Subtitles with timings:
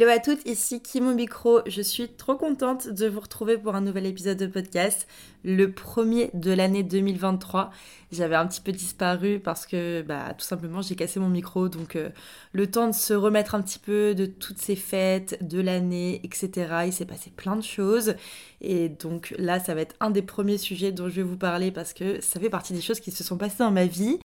[0.00, 1.60] Hello à toutes, ici Kim micro.
[1.66, 5.06] Je suis trop contente de vous retrouver pour un nouvel épisode de podcast,
[5.44, 7.70] le premier de l'année 2023.
[8.10, 11.96] J'avais un petit peu disparu parce que bah, tout simplement j'ai cassé mon micro, donc
[11.96, 12.08] euh,
[12.54, 16.50] le temps de se remettre un petit peu de toutes ces fêtes, de l'année, etc.
[16.86, 18.14] Il s'est passé plein de choses
[18.62, 21.72] et donc là ça va être un des premiers sujets dont je vais vous parler
[21.72, 24.18] parce que ça fait partie des choses qui se sont passées dans ma vie.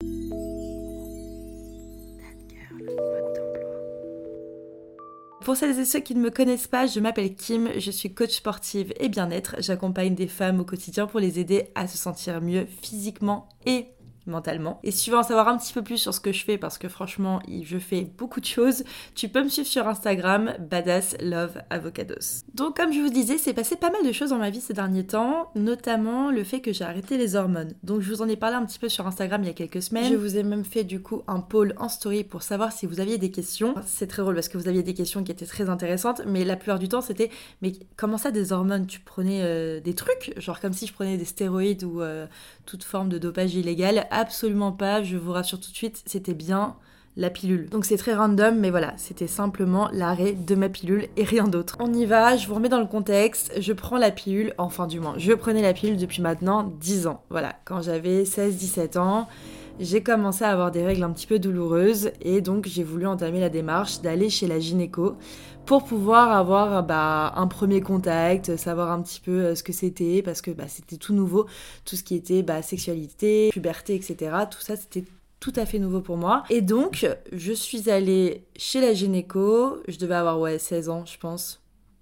[5.45, 8.31] Pour celles et ceux qui ne me connaissent pas, je m'appelle Kim, je suis coach
[8.31, 9.57] sportive et bien-être.
[9.59, 13.87] J'accompagne des femmes au quotidien pour les aider à se sentir mieux physiquement et
[14.27, 14.81] mentalement.
[14.83, 16.59] Et si tu veux en savoir un petit peu plus sur ce que je fais,
[16.59, 21.17] parce que franchement, je fais beaucoup de choses, tu peux me suivre sur Instagram, Badass
[21.21, 22.45] Love Avocados.
[22.55, 24.75] Donc, comme je vous disais, c'est passé pas mal de choses dans ma vie ces
[24.75, 27.75] derniers temps, notamment le fait que j'ai arrêté les hormones.
[27.83, 29.83] Donc, je vous en ai parlé un petit peu sur Instagram il y a quelques
[29.83, 30.11] semaines.
[30.11, 33.01] Je vous ai même fait du coup un poll en story pour savoir si vous
[33.01, 33.75] aviez des questions.
[33.87, 36.57] C'est très drôle parce que vous aviez des questions qui étaient très intéressantes, mais la
[36.57, 38.87] plupart du temps, c'était Mais comment ça, des hormones?
[38.87, 40.33] Tu prenais euh, des trucs?
[40.37, 42.27] Genre comme si je prenais des stéroïdes ou euh,
[42.67, 46.77] toute forme de dopage illégal Absolument pas, je vous rassure tout de suite, c'était bien
[47.17, 47.69] la pilule.
[47.69, 51.77] Donc c'est très random, mais voilà, c'était simplement l'arrêt de ma pilule et rien d'autre.
[51.81, 55.01] On y va, je vous remets dans le contexte, je prends la pilule, enfin du
[55.01, 57.23] moins, je prenais la pilule depuis maintenant 10 ans.
[57.29, 59.29] Voilà, quand j'avais 16-17 ans,
[59.81, 63.41] j'ai commencé à avoir des règles un petit peu douloureuses et donc j'ai voulu entamer
[63.41, 65.17] la démarche d'aller chez la gynéco
[65.67, 70.23] pour pouvoir avoir bah, un premier contact, savoir un petit peu euh, ce que c'était,
[70.23, 71.47] parce que bah, c'était tout nouveau,
[71.85, 74.37] tout ce qui était bah, sexualité, puberté, etc.
[74.51, 75.05] Tout ça, c'était
[75.41, 76.45] tout à fait nouveau pour moi.
[76.51, 81.19] Et donc, je suis allée chez la gynéco, je devais avoir ouais, 16 ans, je
[81.19, 81.61] pense.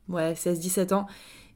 [0.09, 1.07] Ouais, 16-17 ans.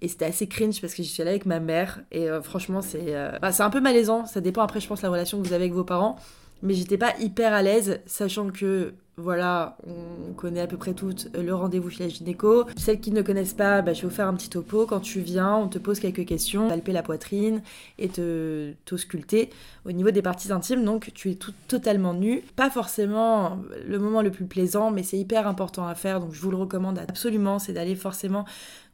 [0.02, 2.02] Et c'était assez cringe parce que je suis allée avec ma mère.
[2.12, 4.26] Et euh, franchement, c'est euh, bah, c'est un peu malaisant.
[4.26, 6.16] Ça dépend après, je pense, la relation que vous avez avec vos parents.
[6.62, 11.28] Mais j'étais pas hyper à l'aise, sachant que voilà, on connaît à peu près toutes
[11.36, 12.64] le rendez-vous chez la gynéco.
[12.76, 14.86] Celles qui ne connaissent pas, bah, je vais vous faire un petit topo.
[14.86, 17.62] Quand tu viens, on te pose quelques questions, palper la poitrine
[17.98, 19.50] et te t'ausculter
[19.84, 20.84] au niveau des parties intimes.
[20.84, 22.42] Donc tu es tout, totalement nu.
[22.56, 26.18] Pas forcément le moment le plus plaisant, mais c'est hyper important à faire.
[26.18, 28.44] Donc je vous le recommande absolument, c'est d'aller forcément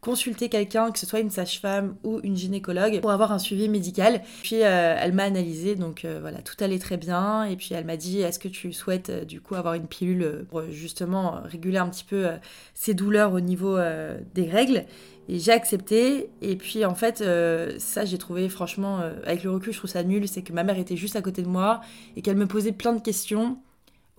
[0.01, 4.23] consulter quelqu'un, que ce soit une sage-femme ou une gynécologue, pour avoir un suivi médical.
[4.43, 7.45] Puis euh, elle m'a analysé, donc euh, voilà, tout allait très bien.
[7.45, 10.47] Et puis elle m'a dit, est-ce que tu souhaites euh, du coup avoir une pilule
[10.49, 12.29] pour justement réguler un petit peu
[12.75, 13.79] ces douleurs au niveau
[14.35, 14.85] des règles?
[15.29, 16.31] Et j'ai accepté.
[16.41, 17.23] Et puis en fait,
[17.79, 20.27] ça j'ai trouvé franchement, avec le recul, je trouve ça nul.
[20.29, 21.81] C'est que ma mère était juste à côté de moi
[22.17, 23.59] et qu'elle me posait plein de questions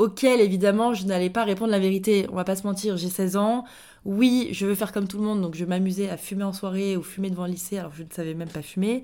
[0.02, 2.28] auxquelles évidemment je n'allais pas répondre la vérité.
[2.32, 3.66] On va pas se mentir, j'ai 16 ans
[4.06, 6.98] oui, je veux faire comme tout le monde, donc je m'amusais à fumer en soirée
[6.98, 9.04] ou fumer devant le lycée, alors je ne savais même pas fumer.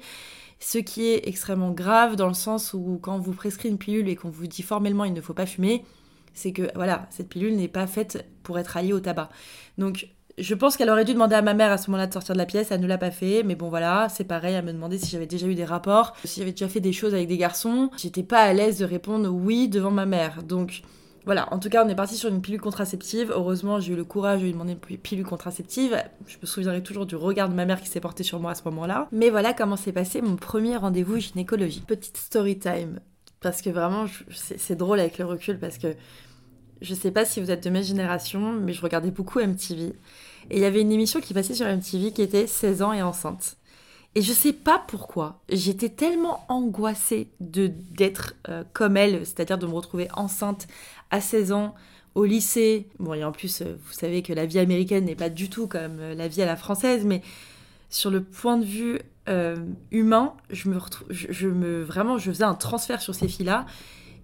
[0.60, 4.10] Ce qui est extrêmement grave dans le sens où quand on vous prescrit une pilule
[4.10, 5.86] et qu'on vous dit formellement il ne faut pas fumer,
[6.34, 9.30] c'est que voilà, cette pilule n'est pas faite pour être alliée au tabac.
[9.78, 12.34] Donc je pense qu'elle aurait dû demander à ma mère à ce moment-là de sortir
[12.34, 14.74] de la pièce, elle ne l'a pas fait, mais bon voilà, c'est pareil, elle me
[14.74, 17.38] demandait si j'avais déjà eu des rapports, si j'avais déjà fait des choses avec des
[17.38, 17.90] garçons.
[17.98, 20.44] J'étais pas à l'aise de répondre oui devant ma mère.
[20.44, 20.84] Donc
[21.26, 23.34] voilà, en tout cas, on est parti sur une pilule contraceptive.
[23.36, 26.02] Heureusement, j'ai eu le courage de lui demander une pilule contraceptive.
[26.26, 28.56] Je me souviendrai toujours du regard de ma mère qui s'est porté sur moi à
[28.56, 29.10] ce moment-là.
[29.12, 31.86] Mais voilà comment s'est passé mon premier rendez-vous gynécologique.
[31.86, 33.02] Petite story time.
[33.42, 35.96] Parce que vraiment, c'est drôle avec le recul parce que
[36.82, 39.94] je sais pas si vous êtes de ma génération, mais je regardais beaucoup MTV.
[40.50, 43.02] Et il y avait une émission qui passait sur MTV qui était 16 ans et
[43.02, 43.58] enceinte.
[44.16, 49.68] Et je sais pas pourquoi, j'étais tellement angoissée de d'être euh, comme elle, c'est-à-dire de
[49.68, 50.68] me retrouver enceinte
[51.12, 51.76] à 16 ans
[52.16, 52.88] au lycée.
[52.98, 55.68] Bon, et en plus, euh, vous savez que la vie américaine n'est pas du tout
[55.68, 57.22] comme euh, la vie à la française, mais
[57.90, 59.00] sur le point de vue
[59.92, 63.66] humain, je me retrouve, je, me vraiment, je faisais un transfert sur ces filles-là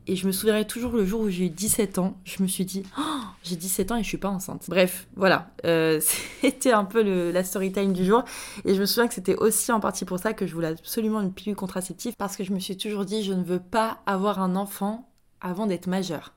[0.07, 2.65] et je me souviendrai toujours le jour où j'ai eu 17 ans, je me suis
[2.65, 4.65] dit, oh, j'ai 17 ans et je suis pas enceinte.
[4.67, 5.99] Bref, voilà, euh,
[6.41, 8.23] c'était un peu le, la story time du jour.
[8.65, 11.21] Et je me souviens que c'était aussi en partie pour ça que je voulais absolument
[11.21, 14.41] une pilule contraceptive, parce que je me suis toujours dit, je ne veux pas avoir
[14.41, 15.09] un enfant
[15.41, 16.33] avant d'être majeure.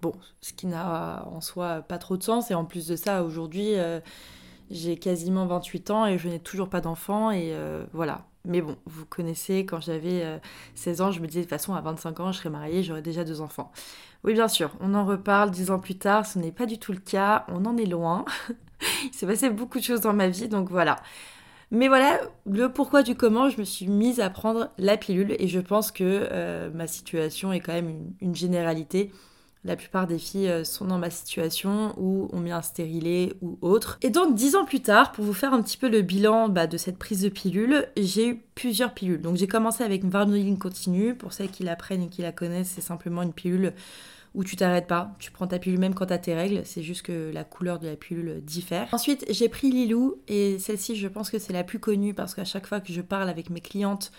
[0.00, 2.50] Bon, ce qui n'a en soi pas trop de sens.
[2.50, 4.00] Et en plus de ça, aujourd'hui, euh,
[4.70, 7.30] j'ai quasiment 28 ans et je n'ai toujours pas d'enfant.
[7.30, 10.40] Et euh, voilà, mais bon, vous connaissez, quand j'avais
[10.74, 12.82] 16 euh, ans, je me disais de toute façon, à 25 ans, je serais mariée,
[12.82, 13.70] j'aurais déjà deux enfants.
[14.24, 16.92] Oui, bien sûr, on en reparle dix ans plus tard, ce n'est pas du tout
[16.92, 18.24] le cas, on en est loin.
[19.04, 20.96] Il s'est passé beaucoup de choses dans ma vie, donc voilà.
[21.70, 25.48] Mais voilà, le pourquoi du comment, je me suis mise à prendre la pilule et
[25.48, 26.02] je pense que
[26.32, 29.12] euh, ma situation est quand même une généralité.
[29.64, 33.58] La plupart des filles euh, sont dans ma situation ou ont mis un stérilet ou
[33.60, 33.98] autre.
[34.02, 36.66] Et donc dix ans plus tard, pour vous faire un petit peu le bilan bah,
[36.66, 39.20] de cette prise de pilule, j'ai eu plusieurs pilules.
[39.20, 41.14] Donc j'ai commencé avec une continue.
[41.14, 43.72] Pour celles qui la prennent et qui la connaissent, c'est simplement une pilule
[44.34, 47.02] où tu t'arrêtes pas, tu prends ta pilule même quand t'as tes règles, c'est juste
[47.02, 48.88] que la couleur de la pilule diffère.
[48.92, 52.44] Ensuite, j'ai pris Lilou et celle-ci, je pense que c'est la plus connue parce qu'à
[52.44, 54.12] chaque fois que je parle avec mes clientes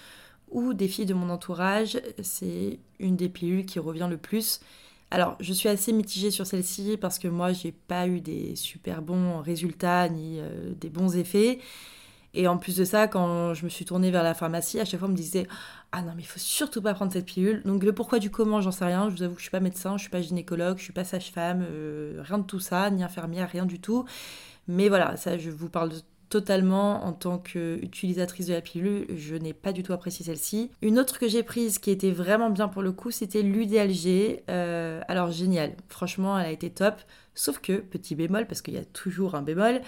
[0.52, 4.62] ou des filles de mon entourage, c'est une des pilules qui revient le plus.
[5.12, 9.02] Alors, je suis assez mitigée sur celle-ci parce que moi, j'ai pas eu des super
[9.02, 11.60] bons résultats ni euh, des bons effets.
[12.36, 15.00] Et en plus de ça, quand je me suis tournée vers la pharmacie, à chaque
[15.00, 15.48] fois, on me disait
[15.92, 17.64] Ah non, mais il faut surtout pas prendre cette pilule.
[17.66, 19.10] Donc, le pourquoi du comment, j'en sais rien.
[19.10, 21.04] Je vous avoue que je suis pas médecin, je suis pas gynécologue, je suis pas
[21.04, 24.06] sage-femme, euh, rien de tout ça, ni infirmière, rien du tout.
[24.68, 25.92] Mais voilà, ça, je vous parle
[26.30, 29.08] totalement en tant qu'utilisatrice de la pilule.
[29.16, 30.72] Je n'ai pas du tout apprécié celle-ci.
[30.82, 34.44] Une autre que j'ai prise qui était vraiment bien pour le coup, c'était l'UDLG.
[34.50, 35.76] Euh, alors, génial.
[35.88, 36.96] Franchement, elle a été top.
[37.34, 39.82] Sauf que, petit bémol, parce qu'il y a toujours un bémol,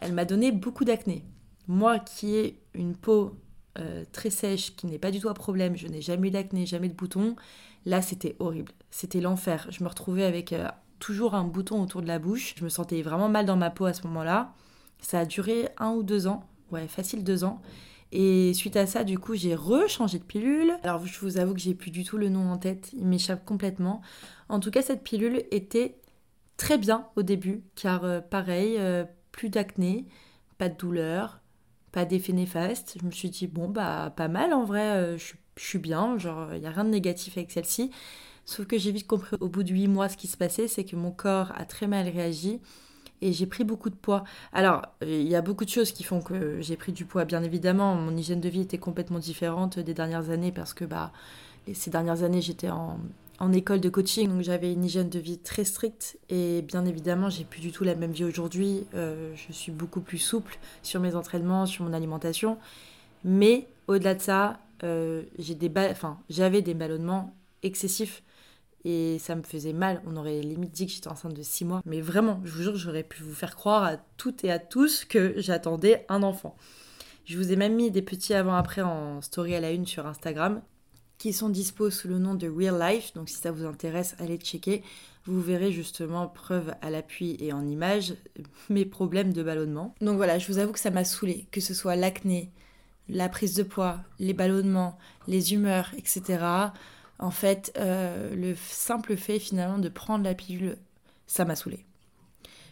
[0.00, 1.24] elle m'a donné beaucoup d'acné.
[1.68, 3.36] Moi qui ai une peau
[3.78, 6.88] euh, très sèche, qui n'est pas du tout un problème, je n'ai jamais d'acné, jamais
[6.88, 7.36] de boutons,
[7.84, 8.72] là c'était horrible.
[8.90, 9.66] C'était l'enfer.
[9.70, 12.54] Je me retrouvais avec euh, toujours un bouton autour de la bouche.
[12.56, 14.54] Je me sentais vraiment mal dans ma peau à ce moment-là.
[14.98, 16.44] Ça a duré un ou deux ans.
[16.70, 17.62] Ouais, facile deux ans.
[18.12, 20.72] Et suite à ça, du coup, j'ai rechangé de pilule.
[20.82, 23.44] Alors, je vous avoue que j'ai plus du tout le nom en tête, il m'échappe
[23.44, 24.00] complètement.
[24.48, 25.98] En tout cas, cette pilule était
[26.56, 28.78] très bien au début, car euh, pareil,
[29.32, 30.06] plus d'acné,
[30.58, 31.40] pas de douleur,
[31.92, 32.96] pas d'effet néfaste.
[33.00, 36.52] Je me suis dit, bon, bah, pas mal en vrai, euh, je, suis bien, genre,
[36.54, 37.90] il n'y a rien de négatif avec celle-ci.
[38.44, 40.84] Sauf que j'ai vite compris au bout de 8 mois ce qui se passait, c'est
[40.84, 42.60] que mon corps a très mal réagi
[43.22, 44.24] et j'ai pris beaucoup de poids.
[44.52, 47.42] Alors, il y a beaucoup de choses qui font que j'ai pris du poids, bien
[47.42, 47.94] évidemment.
[47.94, 51.12] Mon hygiène de vie était complètement différente des dernières années parce que bah,
[51.72, 52.98] ces dernières années, j'étais en,
[53.52, 57.44] école de coaching, donc j'avais une hygiène de vie très stricte et bien évidemment j'ai
[57.44, 58.86] plus du tout la même vie aujourd'hui.
[58.94, 62.56] Euh, je suis beaucoup plus souple sur mes entraînements, sur mon alimentation,
[63.24, 65.70] mais au-delà de ça, euh, j'ai des
[66.30, 68.22] j'avais des ballonnements excessifs
[68.86, 70.00] et ça me faisait mal.
[70.06, 72.76] On aurait limite dit que j'étais enceinte de 6 mois, mais vraiment, je vous jure,
[72.76, 76.56] j'aurais pu vous faire croire à toutes et à tous que j'attendais un enfant.
[77.24, 80.62] Je vous ai même mis des petits avant-après en story à la une sur Instagram
[81.18, 83.12] qui sont dispos sous le nom de Real Life.
[83.14, 84.84] Donc si ça vous intéresse, allez checker.
[85.24, 88.14] Vous verrez justement, preuve à l'appui et en image,
[88.70, 89.96] mes problèmes de ballonnement.
[90.00, 92.52] Donc voilà, je vous avoue que ça m'a saoulé, que ce soit l'acné,
[93.08, 94.96] la prise de poids, les ballonnements,
[95.26, 96.38] les humeurs, etc.
[97.18, 100.76] En fait, euh, le simple fait finalement de prendre la pilule,
[101.26, 101.84] ça m'a saoulé.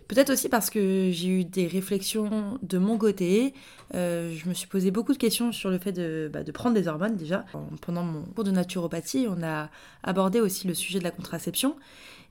[0.09, 3.55] Peut-être aussi parce que j'ai eu des réflexions de mon côté.
[3.95, 6.89] Euh, je me suis posé beaucoup de questions sur le fait de, bah, prendre des
[6.89, 7.47] hormones déjà.
[7.81, 9.71] Pendant mon cours de naturopathie, on a
[10.03, 11.77] abordé aussi le sujet de la contraception.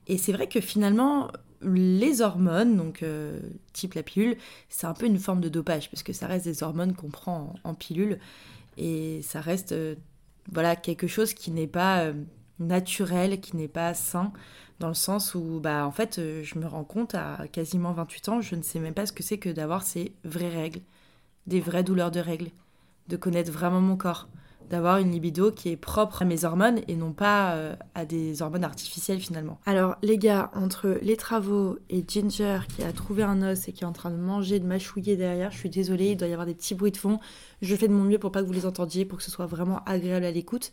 [0.07, 1.31] Et c'est vrai que finalement,
[1.61, 3.39] les hormones, donc euh,
[3.71, 4.37] type la pilule,
[4.69, 7.55] c'est un peu une forme de dopage, parce que ça reste des hormones qu'on prend
[7.63, 8.19] en, pilule.
[8.77, 9.73] Et ça reste
[10.51, 12.11] voilà, quelque chose qui n'est pas
[12.59, 14.31] naturel, qui n'est pas sain
[14.79, 18.29] dans le sens où, bah, en fait, euh, je me rends compte à quasiment 28
[18.29, 20.81] ans, je ne sais même pas ce que c'est que d'avoir ces vraies règles,
[21.47, 22.49] des vraies douleurs de règles,
[23.07, 24.27] de connaître vraiment mon corps,
[24.69, 28.41] d'avoir une libido qui est propre à mes hormones et non pas euh, à des
[28.41, 29.59] hormones artificielles finalement.
[29.65, 33.83] Alors les gars, entre les travaux et Ginger qui a trouvé un os et qui
[33.83, 36.45] est en train de manger, de mâchouiller derrière, je suis désolée, il doit y avoir
[36.45, 37.19] des petits bruits de fond.
[37.61, 39.45] Je fais de mon mieux pour pas que vous les entendiez, pour que ce soit
[39.45, 40.71] vraiment agréable à l'écoute.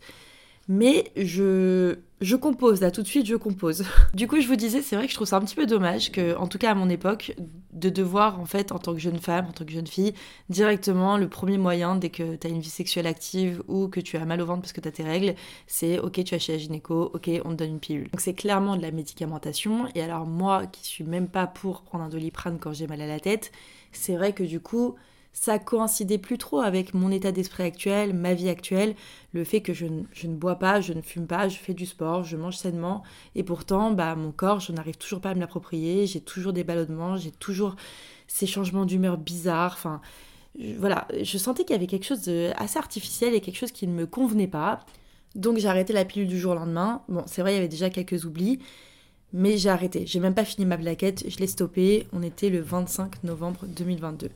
[0.73, 1.97] Mais je,
[2.37, 3.83] compose, là tout de suite je compose.
[4.13, 6.13] Du coup je vous disais, c'est vrai que je trouve ça un petit peu dommage
[6.13, 7.35] que, en tout cas à mon époque,
[7.73, 10.13] de devoir en fait en tant que jeune femme, en tant que jeune fille,
[10.47, 14.15] directement le premier moyen dès que tu as une vie sexuelle active ou que tu
[14.15, 15.35] as mal au ventre parce que tu as tes règles,
[15.67, 18.09] c'est ok tu as chez la gynéco, ok on te donne une pilule.
[18.09, 22.05] Donc c'est clairement de la médicamentation et alors moi qui suis même pas pour prendre
[22.05, 23.51] un doliprane quand j'ai mal à la tête,
[23.91, 24.95] c'est vrai que du coup
[25.33, 28.95] ça coïncidait plus trop avec mon état d'esprit actuel, ma vie actuelle,
[29.33, 32.23] le fait que je, ne bois pas, je ne fume pas, je fais du sport,
[32.23, 33.03] je mange sainement,
[33.35, 36.63] et pourtant, bah, mon corps, je n'arrive toujours pas à me l'approprier, j'ai toujours des
[36.63, 37.75] ballonnements, j'ai toujours
[38.27, 40.01] ces changements d'humeur bizarres, enfin,
[40.77, 43.93] voilà, je sentais qu'il y avait quelque chose d'assez artificiel et quelque chose qui ne
[43.93, 44.85] me convenait pas.
[45.35, 47.03] Donc j'ai arrêté la pilule du jour au lendemain.
[47.07, 48.59] Bon, c'est vrai, il y avait déjà quelques oublis,
[49.31, 50.05] mais j'ai arrêté.
[50.05, 52.07] J'ai même pas fini ma plaquette, je l'ai stoppée.
[52.11, 54.29] On était le 25 novembre 2022.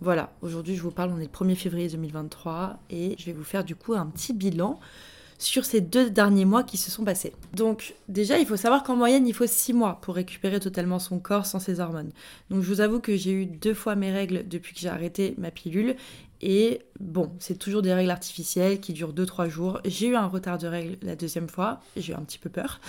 [0.00, 3.42] Voilà, aujourd'hui je vous parle, on est le 1er février 2023 et je vais vous
[3.42, 4.78] faire du coup un petit bilan
[5.38, 7.32] sur ces deux derniers mois qui se sont passés.
[7.54, 11.18] Donc déjà, il faut savoir qu'en moyenne, il faut 6 mois pour récupérer totalement son
[11.18, 12.10] corps sans ses hormones.
[12.50, 15.34] Donc je vous avoue que j'ai eu deux fois mes règles depuis que j'ai arrêté
[15.38, 15.96] ma pilule
[16.40, 19.80] Et bon, c'est toujours des règles artificielles qui durent 2-3 jours.
[19.84, 22.80] J'ai eu un retard de règles la deuxième fois, j'ai eu un petit peu peur.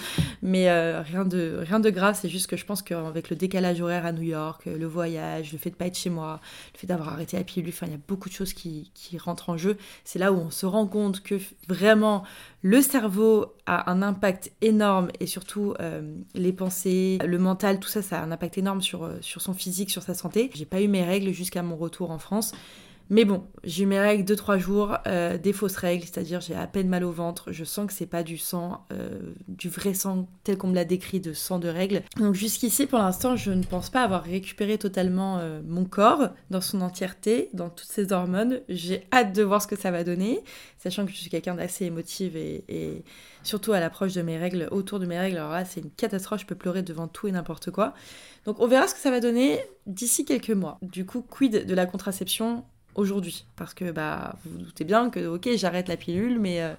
[0.42, 3.82] Mais euh, rien, de, rien de grave, c'est juste que je pense qu'avec le décalage
[3.82, 6.40] horaire à New York, le voyage, le fait de pas être chez moi,
[6.74, 9.18] le fait d'avoir arrêté la pilule, enfin, il y a beaucoup de choses qui, qui
[9.18, 9.78] rentrent en jeu.
[10.04, 12.24] C'est là où on se rend compte que vraiment
[12.62, 16.02] le cerveau a un impact énorme et surtout euh,
[16.36, 19.54] les pensées, le mental, tout ça, ça a un impact énorme sur, euh, sur son
[19.54, 20.50] physique, sur sa santé.
[20.54, 22.54] J'ai pas eu mes règles jusqu'à mon retour en France.
[23.12, 26.68] Mais bon, j'ai eu mes règles 2-3 jours, euh, des fausses règles, c'est-à-dire j'ai à
[26.68, 30.28] peine mal au ventre, je sens que c'est pas du sang, euh, du vrai sang
[30.44, 32.04] tel qu'on me l'a décrit de sang de règles.
[32.18, 36.62] Donc jusqu'ici, pour l'instant, je ne pense pas avoir récupéré totalement euh, mon corps dans
[36.62, 38.62] son entièreté, dans toutes ses hormones.
[38.70, 40.44] J'ai hâte de voir ce que ça va donner,
[40.78, 43.04] sachant que je suis quelqu'un d'assez émotive et, et,
[43.42, 46.42] surtout à l'approche de mes règles, autour de mes règles, alors là c'est une catastrophe,
[46.42, 47.96] je peux pleurer devant tout et n'importe quoi.
[48.46, 50.78] Donc on verra ce que ça va donner d'ici quelques mois.
[50.84, 52.64] Du coup, quid de la contraception?
[53.00, 53.46] Aujourd'hui.
[53.56, 56.74] Parce que bah, vous vous doutez bien que, ok, j'arrête la pilule, mais euh,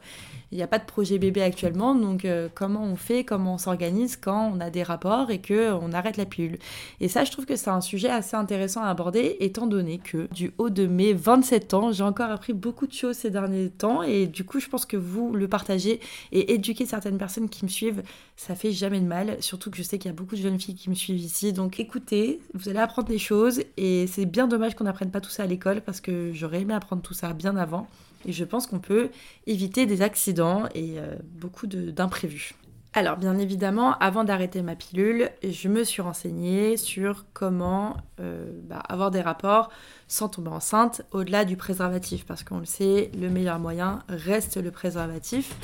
[0.53, 1.95] il n'y a pas de projet bébé actuellement.
[1.95, 5.93] Donc, euh, comment on fait, comment on s'organise quand on a des rapports et qu'on
[5.93, 6.59] arrête la pilule?
[7.00, 10.29] Et ça, je trouve que c'est un sujet assez intéressant à aborder, étant donné que
[10.33, 14.03] du haut de mes 27 ans, j'ai encore appris beaucoup de choses ces derniers temps.
[14.03, 16.00] Et du coup, je pense que vous le partagez
[16.33, 18.03] et éduquer certaines personnes qui me suivent,
[18.40, 19.37] ça fait jamais de mal.
[19.40, 21.52] Surtout que je sais qu'il y a beaucoup de jeunes filles qui me suivent ici.
[21.52, 23.61] Donc, écoutez, vous allez apprendre des choses.
[23.76, 26.73] Et c'est bien dommage qu'on n'apprenne pas tout ça à l'école parce que j'aurais aimé
[26.73, 27.87] apprendre tout ça bien avant.
[28.25, 29.11] Et je pense qu'on peut
[29.47, 32.54] éviter des accidents et euh, beaucoup d'imprévus.
[32.94, 38.82] Alors, bien évidemment, avant d'arrêter ma pilule, je me suis renseignée sur comment euh, bah,
[38.88, 39.68] avoir des rapports
[40.09, 42.25] sans tomber enceinte au-delà du préservatif.
[42.25, 45.54] Parce qu'on le sait, le meilleur moyen reste le préservatif.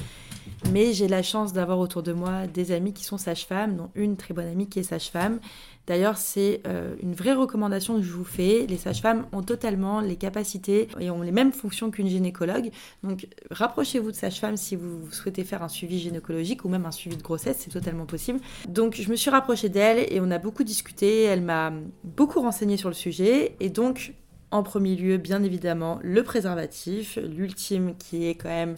[0.72, 4.16] Mais j'ai la chance d'avoir autour de moi des amis qui sont sages-femmes, dont une
[4.16, 5.40] très bonne amie qui est sage-femme.
[5.86, 8.66] D'ailleurs, c'est euh, une vraie recommandation que je vous fais.
[8.68, 12.70] Les sages-femmes ont totalement les capacités et ont les mêmes fonctions qu'une gynécologue.
[13.04, 17.16] Donc, rapprochez-vous de sage-femme si vous souhaitez faire un suivi gynécologique ou même un suivi
[17.16, 18.40] de grossesse, c'est totalement possible.
[18.68, 21.22] Donc, je me suis rapprochée d'elle et on a beaucoup discuté.
[21.22, 21.72] Elle m'a
[22.02, 24.14] beaucoup renseigné sur le sujet et donc,
[24.50, 28.76] en premier lieu, bien évidemment, le préservatif, l'ultime qui est quand même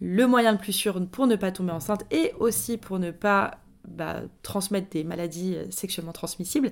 [0.00, 3.58] le moyen le plus sûr pour ne pas tomber enceinte et aussi pour ne pas
[3.86, 6.70] bah, transmettre des maladies euh, sexuellement transmissibles.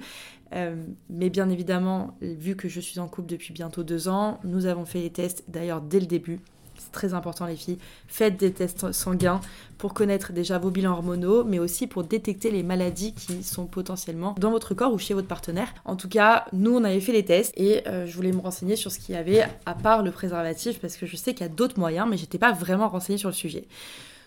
[0.54, 0.76] Euh,
[1.10, 4.84] mais bien évidemment, vu que je suis en couple depuis bientôt deux ans, nous avons
[4.84, 6.40] fait les tests d'ailleurs dès le début
[6.92, 9.40] très important les filles, faites des tests sanguins
[9.78, 14.34] pour connaître déjà vos bilans hormonaux, mais aussi pour détecter les maladies qui sont potentiellement
[14.38, 15.74] dans votre corps ou chez votre partenaire.
[15.84, 18.76] En tout cas, nous on avait fait les tests et euh, je voulais me renseigner
[18.76, 21.50] sur ce qu'il y avait à part le préservatif parce que je sais qu'il y
[21.50, 23.66] a d'autres moyens, mais j'étais pas vraiment renseignée sur le sujet.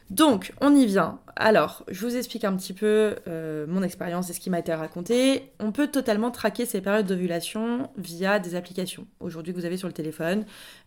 [0.09, 1.19] Donc, on y vient.
[1.37, 4.73] Alors, je vous explique un petit peu euh, mon expérience et ce qui m'a été
[4.73, 5.51] raconté.
[5.59, 9.05] On peut totalement traquer ces périodes d'ovulation via des applications.
[9.19, 10.45] Aujourd'hui, vous avez sur le téléphone,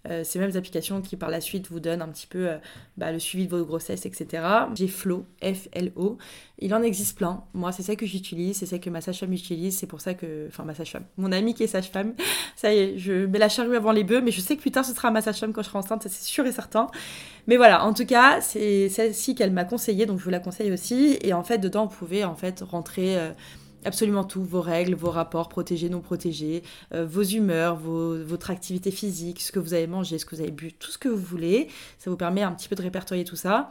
[0.08, 2.56] euh, ces mêmes applications qui par la suite vous donnent un petit peu euh,
[2.96, 4.42] bah, le suivi de vos grossesses, etc.
[4.74, 6.16] J'ai Flow, F-L-O.
[6.60, 7.44] Il en existe plein.
[7.52, 9.76] Moi, c'est ça que j'utilise, c'est ça que ma sage-femme utilise.
[9.76, 10.46] C'est pour ça que.
[10.48, 11.04] Enfin, ma sage-femme.
[11.18, 12.14] Mon amie qui est sage-femme.
[12.56, 14.72] Ça y est, je mets la charrue avant les bœufs, mais je sais que plus
[14.72, 16.88] tard, ce sera ma sage-femme quand je serai enceinte, c'est sûr et certain.
[17.46, 20.72] Mais voilà, en tout cas, c'est celle-ci qu'elle m'a conseillé, donc je vous la conseille
[20.72, 21.18] aussi.
[21.22, 23.18] Et en fait, dedans, vous pouvez en fait rentrer.
[23.18, 23.32] Euh,
[23.84, 29.40] absolument tout, vos règles, vos rapports protégés, non protégés, euh, vos humeurs, votre activité physique,
[29.40, 31.68] ce que vous avez mangé, ce que vous avez bu, tout ce que vous voulez.
[31.98, 33.70] Ça vous permet un petit peu de répertorier tout ça.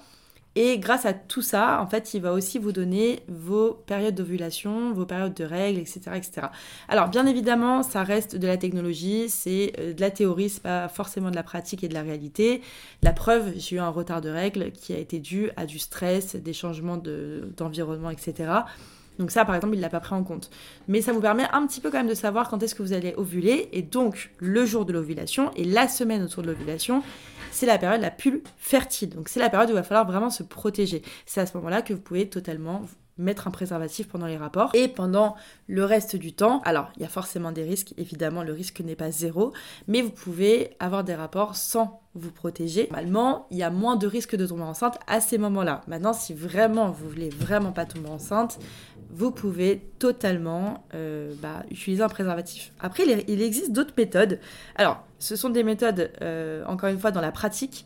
[0.60, 4.92] Et grâce à tout ça, en fait, il va aussi vous donner vos périodes d'ovulation,
[4.92, 6.48] vos périodes de règles, etc., etc.
[6.90, 10.88] Alors, bien évidemment, ça reste de la technologie, c'est euh, de la théorie, c'est pas
[10.88, 12.64] forcément de la pratique et de la réalité.
[13.04, 16.36] La preuve, j'ai eu un retard de règles qui a été dû à du stress,
[16.36, 18.50] des changements d'environnement, etc.
[19.20, 20.50] Donc ça, par exemple, il ne l'a pas pris en compte.
[20.88, 22.94] Mais ça vous permet un petit peu quand même de savoir quand est-ce que vous
[22.94, 23.70] allez ovuler.
[23.74, 27.04] Et donc, le jour de l'ovulation et la semaine autour de l'ovulation,
[27.52, 29.10] c'est la période la plus fertile.
[29.10, 31.02] Donc c'est la période où il va falloir vraiment se protéger.
[31.26, 32.82] C'est à ce moment-là que vous pouvez totalement
[33.18, 35.36] mettre un préservatif pendant les rapports et pendant
[35.68, 36.62] le reste du temps.
[36.66, 39.54] Alors, il y a forcément des risques, évidemment, le risque n'est pas zéro,
[39.88, 42.88] mais vous pouvez avoir des rapports sans vous protéger.
[42.92, 45.82] Normalement, il y a moins de risques de tomber enceinte à ces moments-là.
[45.88, 48.60] Maintenant, si vraiment vous voulez vraiment pas tomber enceinte,
[49.10, 52.74] vous pouvez totalement euh, bah, utiliser un préservatif.
[52.80, 54.40] Après, il existe d'autres méthodes.
[54.76, 57.86] Alors, ce sont des méthodes, euh, encore une fois, dans la pratique.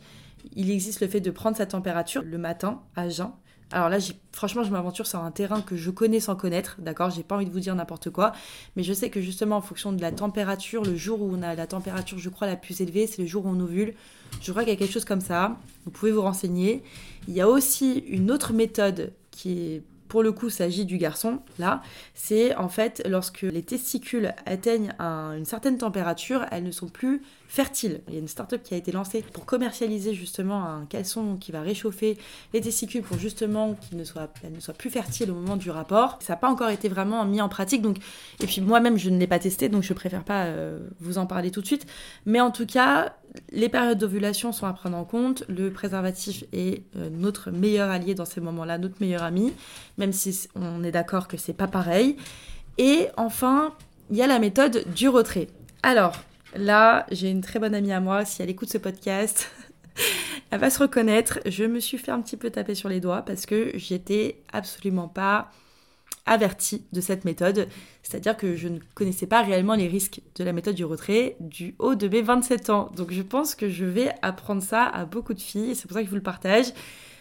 [0.54, 3.30] Il existe le fait de prendre sa température le matin à jeun.
[3.72, 3.98] Alors là,
[4.32, 7.46] franchement, je m'aventure sur un terrain que je connais sans connaître, d'accord J'ai pas envie
[7.46, 8.32] de vous dire n'importe quoi,
[8.76, 11.54] mais je sais que justement, en fonction de la température, le jour où on a
[11.54, 13.94] la température, je crois, la plus élevée, c'est le jour où on ovule.
[14.42, 15.56] Je crois qu'il y a quelque chose comme ça.
[15.86, 16.82] Vous pouvez vous renseigner.
[17.28, 21.38] Il y a aussi une autre méthode qui est pour le coup s'agit du garçon,
[21.58, 21.80] là,
[22.12, 28.02] c'est en fait lorsque les testicules atteignent une certaine température, elles ne sont plus fertiles.
[28.08, 31.50] Il y a une start-up qui a été lancée pour commercialiser justement un caleçon qui
[31.50, 32.18] va réchauffer
[32.52, 34.28] les testicules pour justement qu'ils ne soient,
[34.76, 36.18] plus fertiles au moment du rapport.
[36.20, 37.96] Ça n'a pas encore été vraiment mis en pratique, donc
[38.40, 41.24] et puis moi-même je ne l'ai pas testé, donc je préfère pas euh, vous en
[41.24, 41.86] parler tout de suite.
[42.26, 43.16] Mais en tout cas,
[43.50, 45.44] les périodes d'ovulation sont à prendre en compte.
[45.48, 49.52] Le préservatif est euh, notre meilleur allié dans ces moments-là, notre meilleur ami,
[49.98, 52.16] même si on est d'accord que c'est pas pareil.
[52.78, 53.74] Et enfin,
[54.10, 55.48] il y a la méthode du retrait.
[55.82, 56.12] Alors,
[56.54, 59.50] là, j'ai une très bonne amie à moi, si elle écoute ce podcast,
[60.50, 61.40] elle va se reconnaître.
[61.46, 65.08] Je me suis fait un petit peu taper sur les doigts parce que j'étais absolument
[65.08, 65.50] pas
[66.26, 67.68] averti de cette méthode,
[68.02, 71.74] c'est-à-dire que je ne connaissais pas réellement les risques de la méthode du retrait du
[71.78, 72.90] haut de mes 27 ans.
[72.96, 75.94] Donc je pense que je vais apprendre ça à beaucoup de filles et c'est pour
[75.94, 76.66] ça que je vous le partage.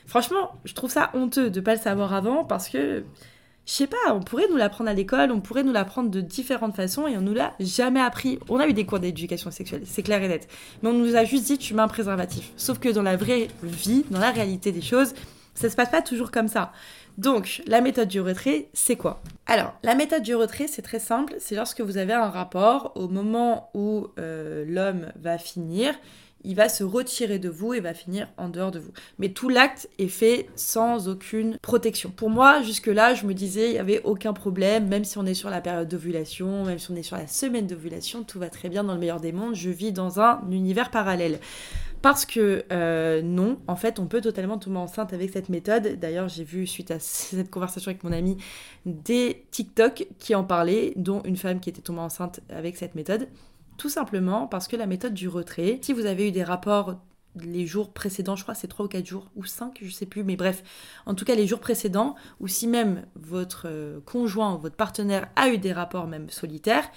[0.05, 3.03] Franchement, je trouve ça honteux de ne pas le savoir avant parce que
[3.65, 6.75] je sais pas, on pourrait nous l'apprendre à l'école, on pourrait nous l'apprendre de différentes
[6.75, 8.39] façons et on nous l'a jamais appris.
[8.50, 10.48] On a eu des cours d'éducation sexuelle, c'est clair et net.
[10.81, 12.51] Mais on nous a juste dit tu mets un préservatif.
[12.58, 15.13] Sauf que dans la vraie vie, dans la réalité des choses,
[15.62, 16.72] ça se passe pas toujours comme ça.
[17.18, 19.22] Donc, la méthode du retrait, c'est quoi?
[19.46, 21.36] Alors, la méthode du retrait, c'est très simple.
[21.39, 25.94] C'est lorsque vous avez un rapport, au moment où euh, l'homme va finir,
[26.44, 28.91] il va se retirer de vous et va finir en dehors de vous.
[29.20, 32.10] Mais tout l'acte est fait sans aucune protection.
[32.10, 35.34] Pour moi, jusque-là, je me disais, il n'y avait aucun problème, même si on est
[35.34, 38.70] sur la période d'ovulation, même si on est sur la semaine d'ovulation, tout va très
[38.70, 41.39] bien dans le meilleur des mondes, je vis dans un univers parallèle.
[42.01, 46.00] Parce que euh, non, en fait, on peut totalement tomber enceinte avec cette méthode.
[46.00, 48.38] D'ailleurs, j'ai vu, suite à cette conversation avec mon ami,
[48.86, 53.27] des TikTok qui en parlaient, dont une femme qui était tombée enceinte avec cette méthode.
[53.77, 56.96] Tout simplement parce que la méthode du retrait, si vous avez eu des rapports
[57.35, 60.23] les jours précédents, je crois c'est 3 ou 4 jours, ou 5, je sais plus,
[60.23, 60.63] mais bref,
[61.05, 65.29] en tout cas les jours précédents, ou si même votre euh, conjoint ou votre partenaire
[65.35, 66.89] a eu des rapports même solitaires,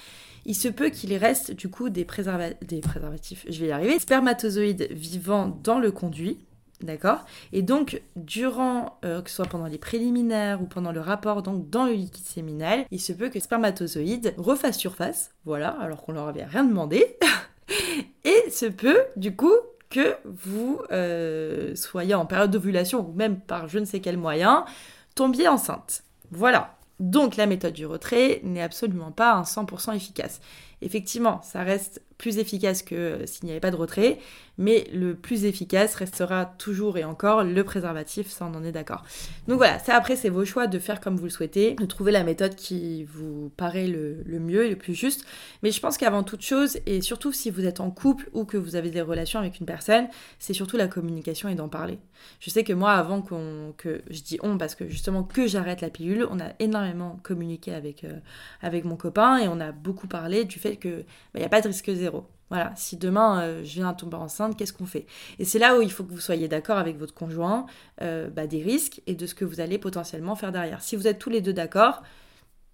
[0.47, 5.59] il se peut qu'il reste du coup des, préservatifs, je vais y arriver, spermatozoïdes vivants
[5.63, 6.39] dans le conduit,
[6.81, 7.25] D'accord?
[7.53, 11.71] Et donc, durant, euh, que ce soit pendant les préliminaires ou pendant le rapport, donc
[11.71, 16.29] dans le liquide séminal, il se peut que spermatozoïdes refassent surface, voilà, alors qu'on leur
[16.29, 17.17] avait rien demandé.
[18.25, 19.55] Et se peut, du coup,
[19.95, 24.65] que vous euh, soyez en période d'ovulation ou même par je ne sais quel moyen,
[25.15, 26.03] tombiez enceinte.
[26.33, 26.75] Voilà.
[26.99, 30.41] Donc la méthode du retrait n'est absolument pas un 100% efficace.
[30.85, 34.19] Effectivement, ça reste plus efficace que s'il n'y avait pas de retrait,
[34.57, 39.03] mais le plus efficace restera toujours et encore le préservatif, ça on en est d'accord.
[39.49, 42.13] Donc voilà, ça après c'est vos choix de faire comme vous le souhaitez, de trouver
[42.13, 45.25] la méthode qui vous paraît le, mieux et le plus juste,
[45.63, 48.57] mais je pense qu'avant toute chose, et surtout si vous êtes en couple ou que
[48.57, 50.07] vous avez des relations avec une personne,
[50.39, 51.99] c'est surtout la communication et d'en parler.
[52.41, 55.91] Je sais que moi avant que je dis on parce que justement que j'arrête la
[55.91, 58.19] pilule, on a énormément communiqué avec, euh,
[58.63, 61.61] avec mon copain et on a beaucoup parlé du fait qu'il bah, n'y a pas
[61.61, 62.27] de risque zéro.
[62.51, 65.07] Voilà, si demain euh, je viens tomber enceinte, qu'est-ce qu'on fait?
[65.39, 67.67] Et c'est là où il faut que vous soyez d'accord avec votre conjoint
[68.03, 70.83] euh, bah, des risques et de ce que vous allez potentiellement faire derrière.
[70.83, 72.03] Si vous êtes tous les deux d'accord,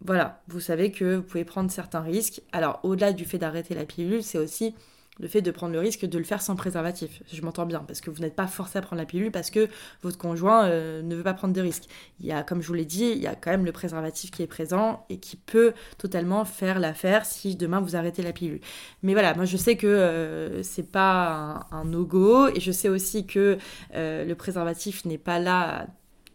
[0.04, 2.42] voilà, vous savez que vous pouvez prendre certains risques.
[2.52, 4.74] Alors au-delà du fait d'arrêter la pilule, c'est aussi
[5.20, 7.22] le fait de prendre le risque de le faire sans préservatif.
[7.32, 9.68] Je m'entends bien, parce que vous n'êtes pas forcé à prendre la pilule parce que
[10.02, 11.84] votre conjoint euh, ne veut pas prendre de risques.
[12.20, 14.42] Il y comme je vous l'ai dit, il y a quand même le préservatif qui
[14.42, 18.60] est présent et qui peut totalement faire l'affaire si demain vous arrêtez la pilule.
[19.02, 23.26] Mais voilà, moi je sais que euh, c'est pas un, no-go et je sais aussi
[23.26, 23.58] que
[23.94, 25.86] euh, le préservatif n'est pas là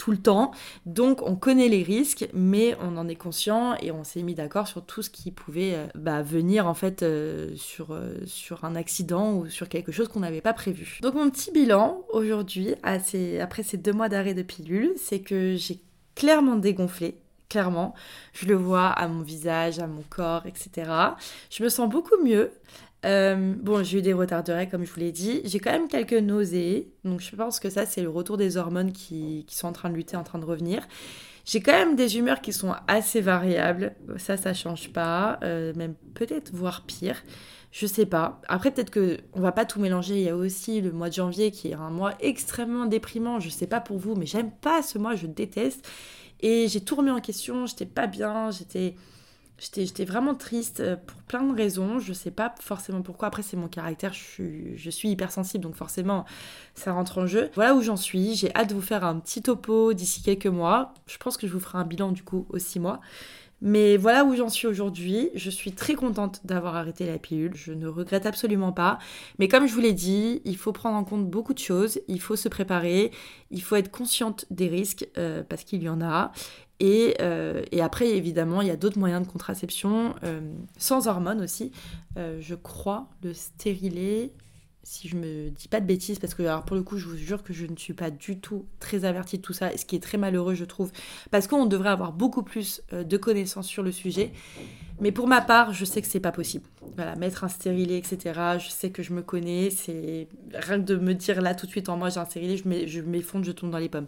[0.06, 0.52] tout le temps.
[0.86, 4.68] Donc on connaît les risques, mais on en est conscient et on s'est mis d'accord
[4.68, 8.76] sur tout ce qui pouvait euh, bah, venir en fait euh, sur, euh, sur un
[8.76, 11.00] accident ou sur quelque chose qu'on n'avait pas prévu.
[11.02, 15.80] Donc mon petit bilan aujourd'hui, après ces deux mois d'arrêt de pilule, c'est que j'ai
[16.13, 17.18] clairement dégonflé
[17.50, 17.94] clairement.
[18.34, 20.91] Je le vois à mon visage, à mon corps, etc.
[21.50, 22.52] Je me sens beaucoup mieux.
[23.06, 25.41] Euh, bon, j'ai eu des retards de règles, comme je vous l'ai dit.
[25.46, 26.91] J'ai quand même quelques nausées.
[27.04, 29.96] Donc, je pense que ça, c'est le retour des hormones qui, sont en train de
[29.96, 30.88] lutter, en train de revenir.
[31.46, 33.96] J'ai quand même des humeurs qui sont assez variables.
[34.18, 35.39] Ça, ça change pas.
[35.44, 37.22] Euh, même peut-être, voire pire.
[37.72, 38.41] Je sais pas.
[38.48, 40.15] Après, peut-être que on va pas tout mélanger.
[40.15, 43.39] Il y a aussi le mois de janvier qui est un mois extrêmement déprimant.
[43.39, 45.15] Je sais pas pour vous, mais j'aime pas ce mois.
[45.15, 45.88] Je déteste.
[46.39, 47.68] Et j'ai tout remis en question.
[47.68, 48.50] J'étais pas bien.
[48.50, 48.96] J'étais
[49.58, 52.00] J'étais vraiment triste euh, pour plein de raisons.
[52.00, 53.30] Je sais pas forcément pourquoi.
[53.30, 54.13] Après, c'est mon caractère.
[54.13, 56.26] Je suis, je suis hypersensible, donc forcément,
[56.76, 57.50] ça rentre en jeu.
[57.56, 58.36] Voilà où j'en suis.
[58.36, 60.94] J'ai hâte de vous faire un petit topo d'ici quelques mois.
[61.08, 63.00] Je pense que je vous ferai un bilan du coup aux six mois.
[63.62, 65.30] Mais voilà où j'en suis aujourd'hui.
[65.34, 67.54] Je suis très contente d'avoir arrêté la pilule.
[67.56, 69.00] Je ne regrette absolument pas.
[69.39, 72.00] Mais comme je vous l'ai dit, il faut prendre en compte beaucoup de choses.
[72.08, 73.12] Il faut se préparer.
[73.52, 76.32] Il faut être consciente des risques euh, parce qu'il y en a.
[76.80, 77.16] Et,
[77.72, 80.14] et après, évidemment, il y a d'autres moyens de contraception,
[80.78, 81.72] sans hormones aussi.
[82.18, 84.34] je crois, le stérilet,
[84.86, 87.18] si je me dis pas de bêtises, parce que alors pour le coup, je vous
[87.18, 89.96] jure que je ne suis pas du tout très avertie de tout ça, ce qui
[89.96, 90.92] est très malheureux, je trouve,
[91.32, 94.32] parce qu'on devrait avoir beaucoup plus euh, de connaissances sur le sujet.
[95.02, 96.66] Mais pour ma part, je sais que c'est pas possible.
[96.95, 98.39] Voilà, mettre un stérilet, etc.
[98.60, 99.69] Je sais que je me connais.
[99.69, 102.58] C'est rien que de me dire là tout de suite en moi j'ai un stérilet,
[102.58, 104.08] je m'effondre, je tombe dans les pommes.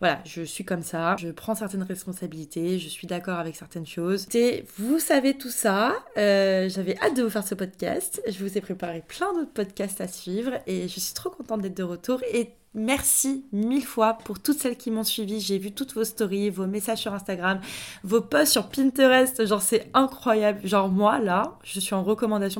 [0.00, 1.16] Voilà, je suis comme ça.
[1.18, 2.78] Je prends certaines responsabilités.
[2.78, 4.26] Je suis d'accord avec certaines choses.
[4.34, 5.94] Et vous savez tout ça.
[6.16, 8.22] Euh, j'avais hâte de vous faire ce podcast.
[8.28, 11.76] Je vous ai préparé plein d'autres podcasts à suivre et je suis trop contente d'être
[11.76, 15.40] de retour et Merci mille fois pour toutes celles qui m'ont suivi.
[15.40, 17.60] J'ai vu toutes vos stories, vos messages sur Instagram,
[18.04, 19.46] vos posts sur Pinterest.
[19.46, 20.60] Genre, c'est incroyable.
[20.64, 22.02] Genre, moi, là, je suis en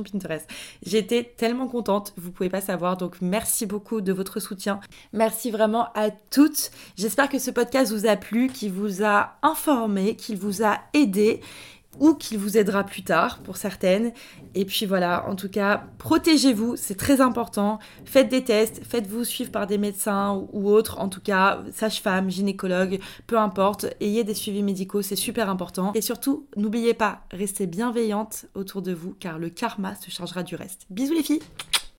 [0.03, 0.49] Pinterest.
[0.85, 2.13] J'étais tellement contente.
[2.17, 2.97] Vous pouvez pas savoir.
[2.97, 4.81] Donc, merci beaucoup de votre soutien.
[5.13, 6.71] Merci vraiment à toutes.
[6.97, 11.41] J'espère que ce podcast vous a plu, qu'il vous a informé, qu'il vous a aidé
[12.01, 14.13] ou qu'il vous aidera plus tard pour certaines.
[14.55, 17.79] Et puis voilà, en tout cas, protégez-vous, c'est très important.
[18.05, 22.99] Faites des tests, faites-vous suivre par des médecins ou, autres, en tout cas, sage-femme, gynécologue,
[23.27, 23.87] peu importe.
[24.01, 25.93] Ayez des suivis médicaux, c'est super important.
[25.95, 30.55] Et surtout, n'oubliez pas, restez bienveillante autour de vous car le karma se chargera du
[30.55, 30.87] reste.
[30.91, 31.43] Bisous les filles